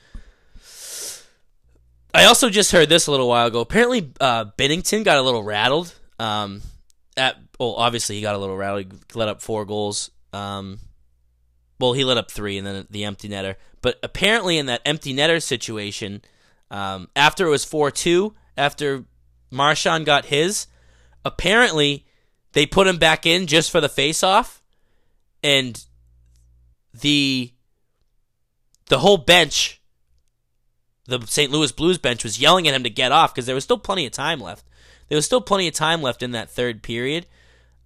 I 2.13 2.25
also 2.25 2.51
just 2.51 2.73
heard 2.73 2.89
this 2.89 3.07
a 3.07 3.11
little 3.11 3.29
while 3.29 3.47
ago. 3.47 3.61
Apparently, 3.61 4.13
uh, 4.21 4.47
Binnington 4.57 5.05
got 5.05 5.19
a 5.19 5.23
little 5.23 5.43
rattled. 5.43 5.95
Um, 6.19 6.63
at 7.17 7.37
well, 7.59 7.75
obviously 7.75 8.17
he 8.17 8.23
got 8.23 8.35
a 8.35 8.39
little 8.39 8.57
rattled. 8.57 8.93
He 8.93 9.19
let 9.19 9.29
up 9.29 9.43
four 9.43 9.65
goals. 9.65 10.11
Um, 10.33 10.79
well, 11.79 11.93
he 11.93 12.05
let 12.05 12.19
up 12.19 12.31
three 12.31 12.59
and 12.59 12.67
then 12.67 12.87
the 12.91 13.05
empty 13.05 13.29
netter. 13.29 13.57
But 13.83 13.99
apparently, 14.03 14.59
in 14.59 14.67
that 14.67 14.83
empty 14.85 15.15
netter 15.15 15.43
situation, 15.43 16.23
um, 16.71 17.09
after 17.17 17.47
it 17.47 17.51
was 17.51 17.65
4 17.65 17.91
2, 17.91 18.35
after 18.57 19.05
Marchand 19.51 20.07
got 20.07 20.27
his, 20.27 20.67
apparently 21.25 22.07
they 22.53 22.67
put 22.67 22.87
him 22.87 22.99
back 22.99 23.27
in 23.27 23.47
just 23.47 23.71
for 23.71 23.81
the 23.81 23.89
face 23.89 24.23
off. 24.23 24.63
And 25.43 25.83
the 26.93 27.53
the 28.89 28.99
whole 28.99 29.17
bench, 29.17 29.81
the 31.07 31.25
St. 31.27 31.51
Louis 31.51 31.73
Blues 31.73 31.99
bench, 31.99 32.25
was 32.25 32.41
yelling 32.41 32.69
at 32.69 32.75
him 32.75 32.83
to 32.83 32.91
get 32.91 33.13
off 33.13 33.35
because 33.35 33.47
there 33.47 33.55
was 33.55 33.65
still 33.65 33.79
plenty 33.79 34.05
of 34.07 34.13
time 34.13 34.41
left. 34.41 34.65
There 35.09 35.17
was 35.17 35.25
still 35.25 35.41
plenty 35.41 35.67
of 35.69 35.75
time 35.75 36.03
left 36.03 36.23
in 36.23 36.33
that 36.33 36.51
third 36.51 36.83
period. 36.83 37.27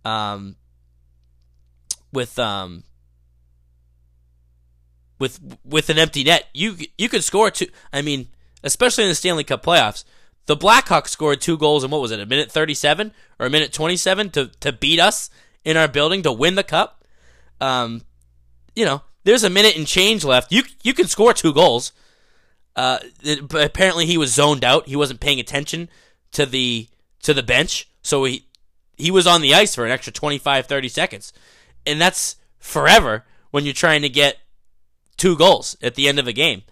Um, 0.05 0.57
with 2.13 2.39
um, 2.39 2.85
with 5.19 5.41
with 5.65 5.91
an 5.91 5.99
empty 5.99 6.25
net, 6.25 6.49
you 6.53 6.77
you 6.99 7.09
could 7.09 7.25
score 7.25 7.51
two. 7.51 7.67
I 7.93 8.03
mean, 8.03 8.29
especially 8.65 9.05
in 9.05 9.11
the 9.11 9.15
Stanley 9.15 9.45
Cup 9.45 9.63
playoffs, 9.63 10.03
the 10.47 10.57
Blackhawks 10.57 11.09
scored 11.09 11.41
two 11.41 11.57
goals 11.57 11.85
in 11.85 11.91
what 11.91 12.01
was 12.01 12.11
it, 12.11 12.19
a 12.19 12.27
minute 12.27 12.51
thirty 12.51 12.75
seven 12.75 13.13
or 13.39 13.47
a 13.47 13.51
minute 13.51 13.73
twenty 13.73 13.97
seven 13.97 14.31
to 14.31 14.47
to 14.61 14.73
beat 14.73 14.99
us 14.99 15.31
in 15.65 15.77
our 15.77 15.89
building 15.89 16.23
to 16.23 16.33
win 16.33 16.57
the 16.57 16.65
cup. 16.65 17.05
Um, 17.61 18.03
you 18.75 18.85
know, 18.85 19.03
there's 19.25 19.45
a 19.45 19.51
minute 19.51 19.77
and 19.77 19.87
change 19.87 20.25
left. 20.25 20.51
You 20.51 20.65
you 20.83 20.95
can 20.95 21.07
score 21.07 21.33
two 21.33 21.55
goals. 21.55 21.93
Uh, 22.77 22.99
it, 23.23 23.47
but 23.47 23.65
apparently 23.65 24.05
he 24.05 24.19
was 24.19 24.35
zoned 24.35 24.65
out. 24.65 24.89
He 24.89 24.97
wasn't 24.97 25.21
paying 25.21 25.39
attention 25.39 25.89
to 26.33 26.45
the 26.45 26.89
to 27.23 27.33
the 27.33 27.43
bench, 27.43 27.89
so 28.03 28.25
he 28.25 28.47
he 28.97 29.11
was 29.11 29.27
on 29.27 29.41
the 29.41 29.55
ice 29.55 29.75
for 29.75 29.85
an 29.85 29.93
extra 29.93 30.13
25 30.13 30.67
30 30.67 30.89
seconds. 30.89 31.33
And 31.87 32.01
that's 32.01 32.37
forever 32.59 33.25
when 33.51 33.65
you're 33.65 33.75
trying 33.75 34.03
to 34.03 34.09
get 34.09 34.39
two 35.17 35.37
goals 35.37 35.77
at 35.83 35.95
the 35.95 36.09
end 36.09 36.19
of 36.19 36.27
a 36.27 36.33
game. 36.33 36.63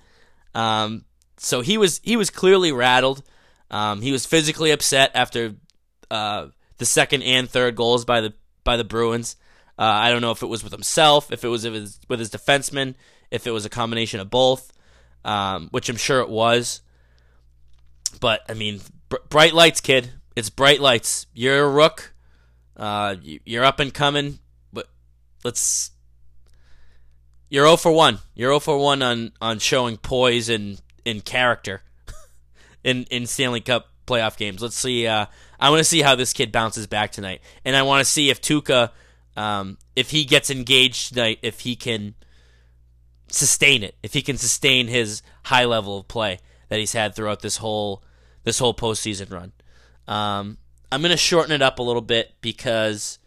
Um, 0.54 1.04
so 1.44 1.60
he 1.60 1.78
was 1.78 2.00
he 2.02 2.16
was 2.16 2.30
clearly 2.30 2.72
rattled. 2.72 3.22
Um, 3.70 4.02
he 4.02 4.12
was 4.12 4.26
physically 4.26 4.70
upset 4.70 5.10
after 5.14 5.54
uh, 6.10 6.48
the 6.78 6.86
second 6.86 7.22
and 7.22 7.48
third 7.48 7.76
goals 7.76 8.04
by 8.04 8.20
the 8.20 8.34
by 8.64 8.76
the 8.76 8.84
Bruins. 8.84 9.36
Uh, 9.78 9.82
I 9.82 10.10
don't 10.10 10.20
know 10.20 10.30
if 10.30 10.42
it 10.42 10.46
was 10.46 10.62
with 10.62 10.72
himself, 10.72 11.32
if 11.32 11.44
it 11.44 11.48
was 11.48 11.64
with 11.64 11.74
his, 11.74 12.00
with 12.08 12.20
his 12.20 12.34
if 13.30 13.46
it 13.46 13.50
was 13.50 13.64
a 13.64 13.70
combination 13.70 14.20
of 14.20 14.30
both, 14.30 14.72
um, 15.24 15.68
which 15.70 15.88
I'm 15.88 15.96
sure 15.96 16.20
it 16.20 16.28
was. 16.28 16.82
But 18.20 18.42
I 18.48 18.54
mean, 18.54 18.80
br- 19.08 19.16
bright 19.28 19.54
lights, 19.54 19.80
kid. 19.80 20.10
It's 20.36 20.50
bright 20.50 20.80
lights. 20.80 21.26
You're 21.34 21.64
a 21.64 21.68
rook. 21.68 22.14
Uh, 22.76 23.16
you're 23.22 23.64
up 23.64 23.80
and 23.80 23.92
coming. 23.92 24.38
But 24.72 24.88
let's 25.44 25.92
you're 27.52 27.66
0 27.66 27.76
for 27.76 27.92
1. 27.92 28.18
You're 28.34 28.48
0 28.48 28.60
for 28.60 28.78
1 28.78 29.02
on, 29.02 29.32
on 29.42 29.58
showing 29.58 29.98
poise 29.98 30.48
and, 30.48 30.80
and 31.04 31.24
character 31.24 31.82
in, 32.84 33.04
in 33.04 33.26
Stanley 33.26 33.60
Cup 33.60 33.88
playoff 34.06 34.36
games. 34.36 34.62
Let's 34.62 34.76
see. 34.76 35.06
Uh, 35.06 35.26
I 35.58 35.70
want 35.70 35.80
to 35.80 35.84
see 35.84 36.02
how 36.02 36.14
this 36.14 36.32
kid 36.32 36.52
bounces 36.52 36.86
back 36.86 37.12
tonight. 37.12 37.40
And 37.64 37.76
I 37.76 37.82
want 37.82 38.04
to 38.04 38.10
see 38.10 38.30
if 38.30 38.40
Tuukka, 38.40 38.90
um, 39.36 39.78
if 39.94 40.10
he 40.10 40.24
gets 40.24 40.50
engaged 40.50 41.10
tonight, 41.10 41.38
if 41.42 41.60
he 41.60 41.76
can 41.76 42.14
sustain 43.28 43.82
it, 43.82 43.94
if 44.02 44.12
he 44.12 44.22
can 44.22 44.36
sustain 44.36 44.88
his 44.88 45.22
high 45.44 45.64
level 45.64 45.98
of 45.98 46.08
play 46.08 46.38
that 46.68 46.78
he's 46.78 46.92
had 46.92 47.14
throughout 47.14 47.40
this 47.40 47.58
whole 47.58 48.02
this 48.44 48.58
whole 48.58 48.74
postseason 48.74 49.30
run. 49.30 49.52
Um, 50.08 50.58
I'm 50.90 51.00
gonna 51.00 51.16
shorten 51.16 51.52
it 51.52 51.62
up 51.62 51.78
a 51.78 51.82
little 51.82 52.02
bit 52.02 52.32
because 52.40 53.18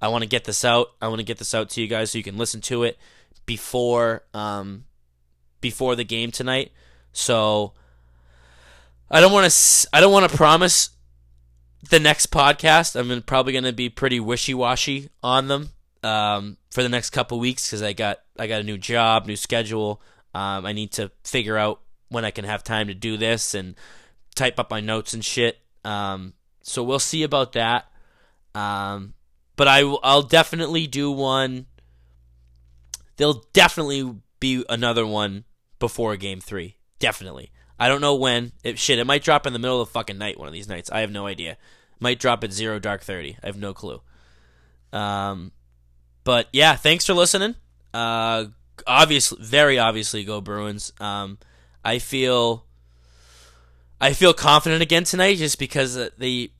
I 0.00 0.08
want 0.08 0.22
to 0.22 0.28
get 0.28 0.44
this 0.44 0.64
out. 0.64 0.88
I 1.00 1.08
want 1.08 1.20
to 1.20 1.24
get 1.24 1.38
this 1.38 1.54
out 1.54 1.70
to 1.70 1.80
you 1.80 1.86
guys 1.86 2.10
so 2.10 2.18
you 2.18 2.24
can 2.24 2.36
listen 2.36 2.60
to 2.62 2.82
it 2.84 2.98
before 3.46 4.24
um, 4.34 4.84
before 5.60 5.94
the 5.94 6.04
game 6.04 6.30
tonight. 6.30 6.72
So 7.12 7.72
I 9.10 9.20
don't 9.20 9.32
want 9.32 9.50
to 9.50 9.88
I 9.92 10.00
don't 10.00 10.12
want 10.12 10.30
to 10.30 10.36
promise 10.36 10.90
the 11.90 12.00
next 12.00 12.30
podcast. 12.30 12.96
I'm 12.96 13.22
probably 13.22 13.52
going 13.52 13.64
to 13.64 13.72
be 13.72 13.88
pretty 13.88 14.20
wishy 14.20 14.54
washy 14.54 15.10
on 15.22 15.48
them 15.48 15.70
um, 16.02 16.56
for 16.70 16.82
the 16.82 16.88
next 16.88 17.10
couple 17.10 17.38
weeks 17.38 17.68
because 17.68 17.82
I 17.82 17.92
got 17.92 18.20
I 18.38 18.46
got 18.46 18.60
a 18.60 18.64
new 18.64 18.78
job, 18.78 19.26
new 19.26 19.36
schedule. 19.36 20.00
Um, 20.34 20.64
I 20.64 20.72
need 20.72 20.92
to 20.92 21.10
figure 21.24 21.58
out 21.58 21.80
when 22.08 22.24
I 22.24 22.30
can 22.30 22.44
have 22.44 22.64
time 22.64 22.88
to 22.88 22.94
do 22.94 23.16
this 23.16 23.54
and 23.54 23.74
type 24.34 24.58
up 24.58 24.70
my 24.70 24.80
notes 24.80 25.12
and 25.14 25.24
shit. 25.24 25.58
Um, 25.84 26.34
so 26.62 26.82
we'll 26.82 26.98
see 26.98 27.22
about 27.22 27.52
that. 27.52 27.86
Um, 28.54 29.14
but 29.56 29.68
I 29.68 29.80
I'll 30.02 30.22
definitely 30.22 30.86
do 30.86 31.10
one 31.10 31.66
there'll 33.16 33.44
definitely 33.52 34.16
be 34.40 34.64
another 34.68 35.06
one 35.06 35.44
before 35.78 36.16
game 36.16 36.40
three. 36.40 36.76
Definitely. 37.02 37.50
I 37.80 37.88
don't 37.88 38.00
know 38.00 38.14
when. 38.14 38.52
It, 38.62 38.78
shit, 38.78 39.00
it 39.00 39.06
might 39.08 39.24
drop 39.24 39.44
in 39.44 39.52
the 39.52 39.58
middle 39.58 39.80
of 39.80 39.88
the 39.88 39.92
fucking 39.92 40.18
night 40.18 40.38
one 40.38 40.46
of 40.46 40.54
these 40.54 40.68
nights. 40.68 40.88
I 40.88 41.00
have 41.00 41.10
no 41.10 41.26
idea. 41.26 41.56
Might 41.98 42.20
drop 42.20 42.44
at 42.44 42.52
zero 42.52 42.78
dark 42.78 43.02
thirty. 43.02 43.36
I 43.42 43.46
have 43.46 43.56
no 43.56 43.74
clue. 43.74 44.00
Um, 44.92 45.50
but 46.22 46.46
yeah, 46.52 46.76
thanks 46.76 47.04
for 47.04 47.14
listening. 47.14 47.56
Uh, 47.92 48.44
obviously, 48.86 49.38
very 49.42 49.80
obviously, 49.80 50.22
go 50.22 50.40
Bruins. 50.40 50.92
Um, 51.00 51.38
I 51.84 51.98
feel, 51.98 52.66
I 54.00 54.12
feel 54.12 54.32
confident 54.32 54.80
again 54.80 55.02
tonight 55.02 55.38
just 55.38 55.58
because 55.58 55.96
the 55.96 56.52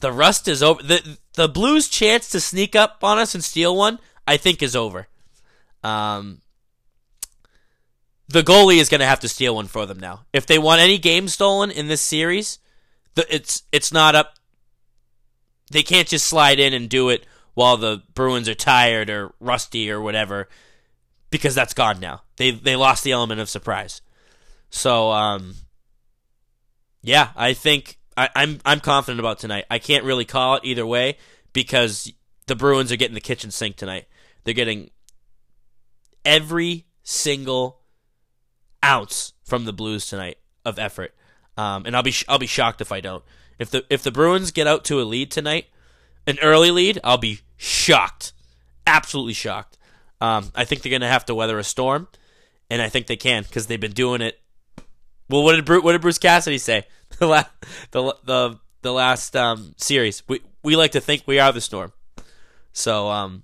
the 0.00 0.12
rust 0.12 0.46
is 0.46 0.62
over. 0.62 0.82
the 0.82 1.16
The 1.36 1.48
Blues' 1.48 1.88
chance 1.88 2.28
to 2.28 2.38
sneak 2.40 2.76
up 2.76 3.02
on 3.02 3.18
us 3.18 3.34
and 3.34 3.42
steal 3.42 3.74
one, 3.74 3.98
I 4.28 4.36
think, 4.36 4.62
is 4.62 4.76
over. 4.76 5.08
Um, 5.82 6.41
the 8.28 8.42
goalie 8.42 8.78
is 8.78 8.88
going 8.88 9.00
to 9.00 9.06
have 9.06 9.20
to 9.20 9.28
steal 9.28 9.54
one 9.54 9.66
for 9.66 9.86
them 9.86 9.98
now. 9.98 10.24
If 10.32 10.46
they 10.46 10.58
want 10.58 10.80
any 10.80 10.98
game 10.98 11.28
stolen 11.28 11.70
in 11.70 11.88
this 11.88 12.00
series, 12.00 12.58
the, 13.14 13.26
it's 13.34 13.62
it's 13.72 13.92
not 13.92 14.14
up. 14.14 14.34
They 15.70 15.82
can't 15.82 16.08
just 16.08 16.26
slide 16.26 16.58
in 16.58 16.72
and 16.72 16.88
do 16.88 17.08
it 17.08 17.26
while 17.54 17.76
the 17.76 18.02
Bruins 18.14 18.48
are 18.48 18.54
tired 18.54 19.10
or 19.10 19.32
rusty 19.40 19.90
or 19.90 20.00
whatever, 20.00 20.48
because 21.30 21.54
that's 21.54 21.74
gone 21.74 22.00
now. 22.00 22.22
They 22.36 22.50
they 22.50 22.76
lost 22.76 23.04
the 23.04 23.12
element 23.12 23.40
of 23.40 23.48
surprise. 23.48 24.00
So 24.70 25.10
um, 25.10 25.54
yeah, 27.02 27.30
I 27.36 27.52
think 27.52 27.98
I, 28.16 28.28
I'm 28.34 28.60
I'm 28.64 28.80
confident 28.80 29.20
about 29.20 29.38
tonight. 29.38 29.66
I 29.70 29.78
can't 29.78 30.04
really 30.04 30.24
call 30.24 30.56
it 30.56 30.64
either 30.64 30.86
way 30.86 31.18
because 31.52 32.10
the 32.46 32.56
Bruins 32.56 32.90
are 32.92 32.96
getting 32.96 33.14
the 33.14 33.20
kitchen 33.20 33.50
sink 33.50 33.76
tonight. 33.76 34.06
They're 34.44 34.54
getting 34.54 34.90
every 36.24 36.86
single 37.02 37.81
ounce 38.84 39.32
from 39.44 39.64
the 39.64 39.72
Blues 39.72 40.06
tonight 40.06 40.38
of 40.64 40.78
effort. 40.78 41.14
Um, 41.56 41.84
and 41.86 41.94
I'll 41.94 42.02
be 42.02 42.14
I'll 42.28 42.38
be 42.38 42.46
shocked 42.46 42.80
if 42.80 42.92
I 42.92 43.00
don't. 43.00 43.22
If 43.58 43.70
the 43.70 43.84
if 43.90 44.02
the 44.02 44.10
Bruins 44.10 44.50
get 44.50 44.66
out 44.66 44.84
to 44.86 45.00
a 45.00 45.04
lead 45.04 45.30
tonight, 45.30 45.66
an 46.26 46.38
early 46.42 46.70
lead, 46.70 46.98
I'll 47.04 47.18
be 47.18 47.40
shocked, 47.56 48.32
absolutely 48.86 49.34
shocked. 49.34 49.78
Um, 50.20 50.50
I 50.54 50.64
think 50.64 50.82
they're 50.82 50.90
gonna 50.90 51.08
have 51.08 51.26
to 51.26 51.34
weather 51.34 51.58
a 51.58 51.64
storm, 51.64 52.08
and 52.70 52.80
I 52.80 52.88
think 52.88 53.06
they 53.06 53.16
can 53.16 53.42
because 53.42 53.66
they've 53.66 53.80
been 53.80 53.92
doing 53.92 54.22
it. 54.22 54.40
Well, 55.28 55.42
what 55.42 55.56
did 55.56 55.64
Bruce, 55.64 55.82
what 55.82 55.92
did 55.92 56.00
Bruce 56.00 56.18
Cassidy 56.18 56.58
say 56.58 56.86
the 57.18 57.26
last 57.26 57.50
the 57.90 58.16
the 58.24 58.58
the 58.82 58.92
last 58.92 59.36
um, 59.36 59.74
series? 59.76 60.22
We 60.28 60.40
we 60.62 60.76
like 60.76 60.92
to 60.92 61.00
think 61.00 61.24
we 61.26 61.38
are 61.38 61.52
the 61.52 61.60
storm. 61.60 61.92
So 62.72 63.10
um, 63.10 63.42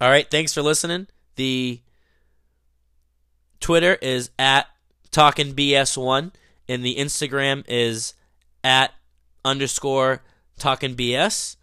all 0.00 0.10
right, 0.10 0.28
thanks 0.30 0.52
for 0.52 0.62
listening. 0.62 1.06
The 1.36 1.80
Twitter 3.60 3.94
is 4.00 4.30
at 4.38 4.66
talking 5.10 5.54
BS1, 5.54 6.32
and 6.68 6.84
the 6.84 6.96
Instagram 6.96 7.64
is 7.68 8.14
at 8.64 8.92
underscore 9.44 10.22
talking 10.58 10.94
BS. 10.94 11.56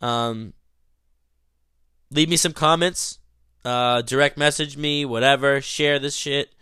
Um, 0.00 0.52
leave 2.10 2.28
me 2.28 2.36
some 2.36 2.52
comments, 2.52 3.18
uh, 3.64 4.02
direct 4.02 4.36
message 4.36 4.76
me, 4.76 5.04
whatever. 5.04 5.60
Share 5.60 5.98
this 5.98 6.14
shit. 6.14 6.52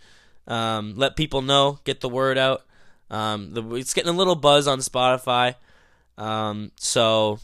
Um, 0.46 0.94
let 0.96 1.16
people 1.16 1.42
know. 1.42 1.80
Get 1.84 2.00
the 2.00 2.08
word 2.08 2.38
out. 2.38 2.62
Um, 3.10 3.52
the, 3.54 3.74
it's 3.74 3.94
getting 3.94 4.10
a 4.10 4.16
little 4.16 4.34
buzz 4.34 4.66
on 4.66 4.80
Spotify. 4.80 5.54
Um, 6.16 6.72
so 6.76 7.38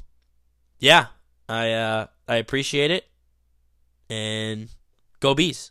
yeah, 0.79 1.07
I 1.49 1.73
uh, 1.73 2.07
I 2.27 2.37
appreciate 2.37 2.91
it, 2.91 3.07
and 4.11 4.69
Go 5.21 5.35
Bees. 5.35 5.71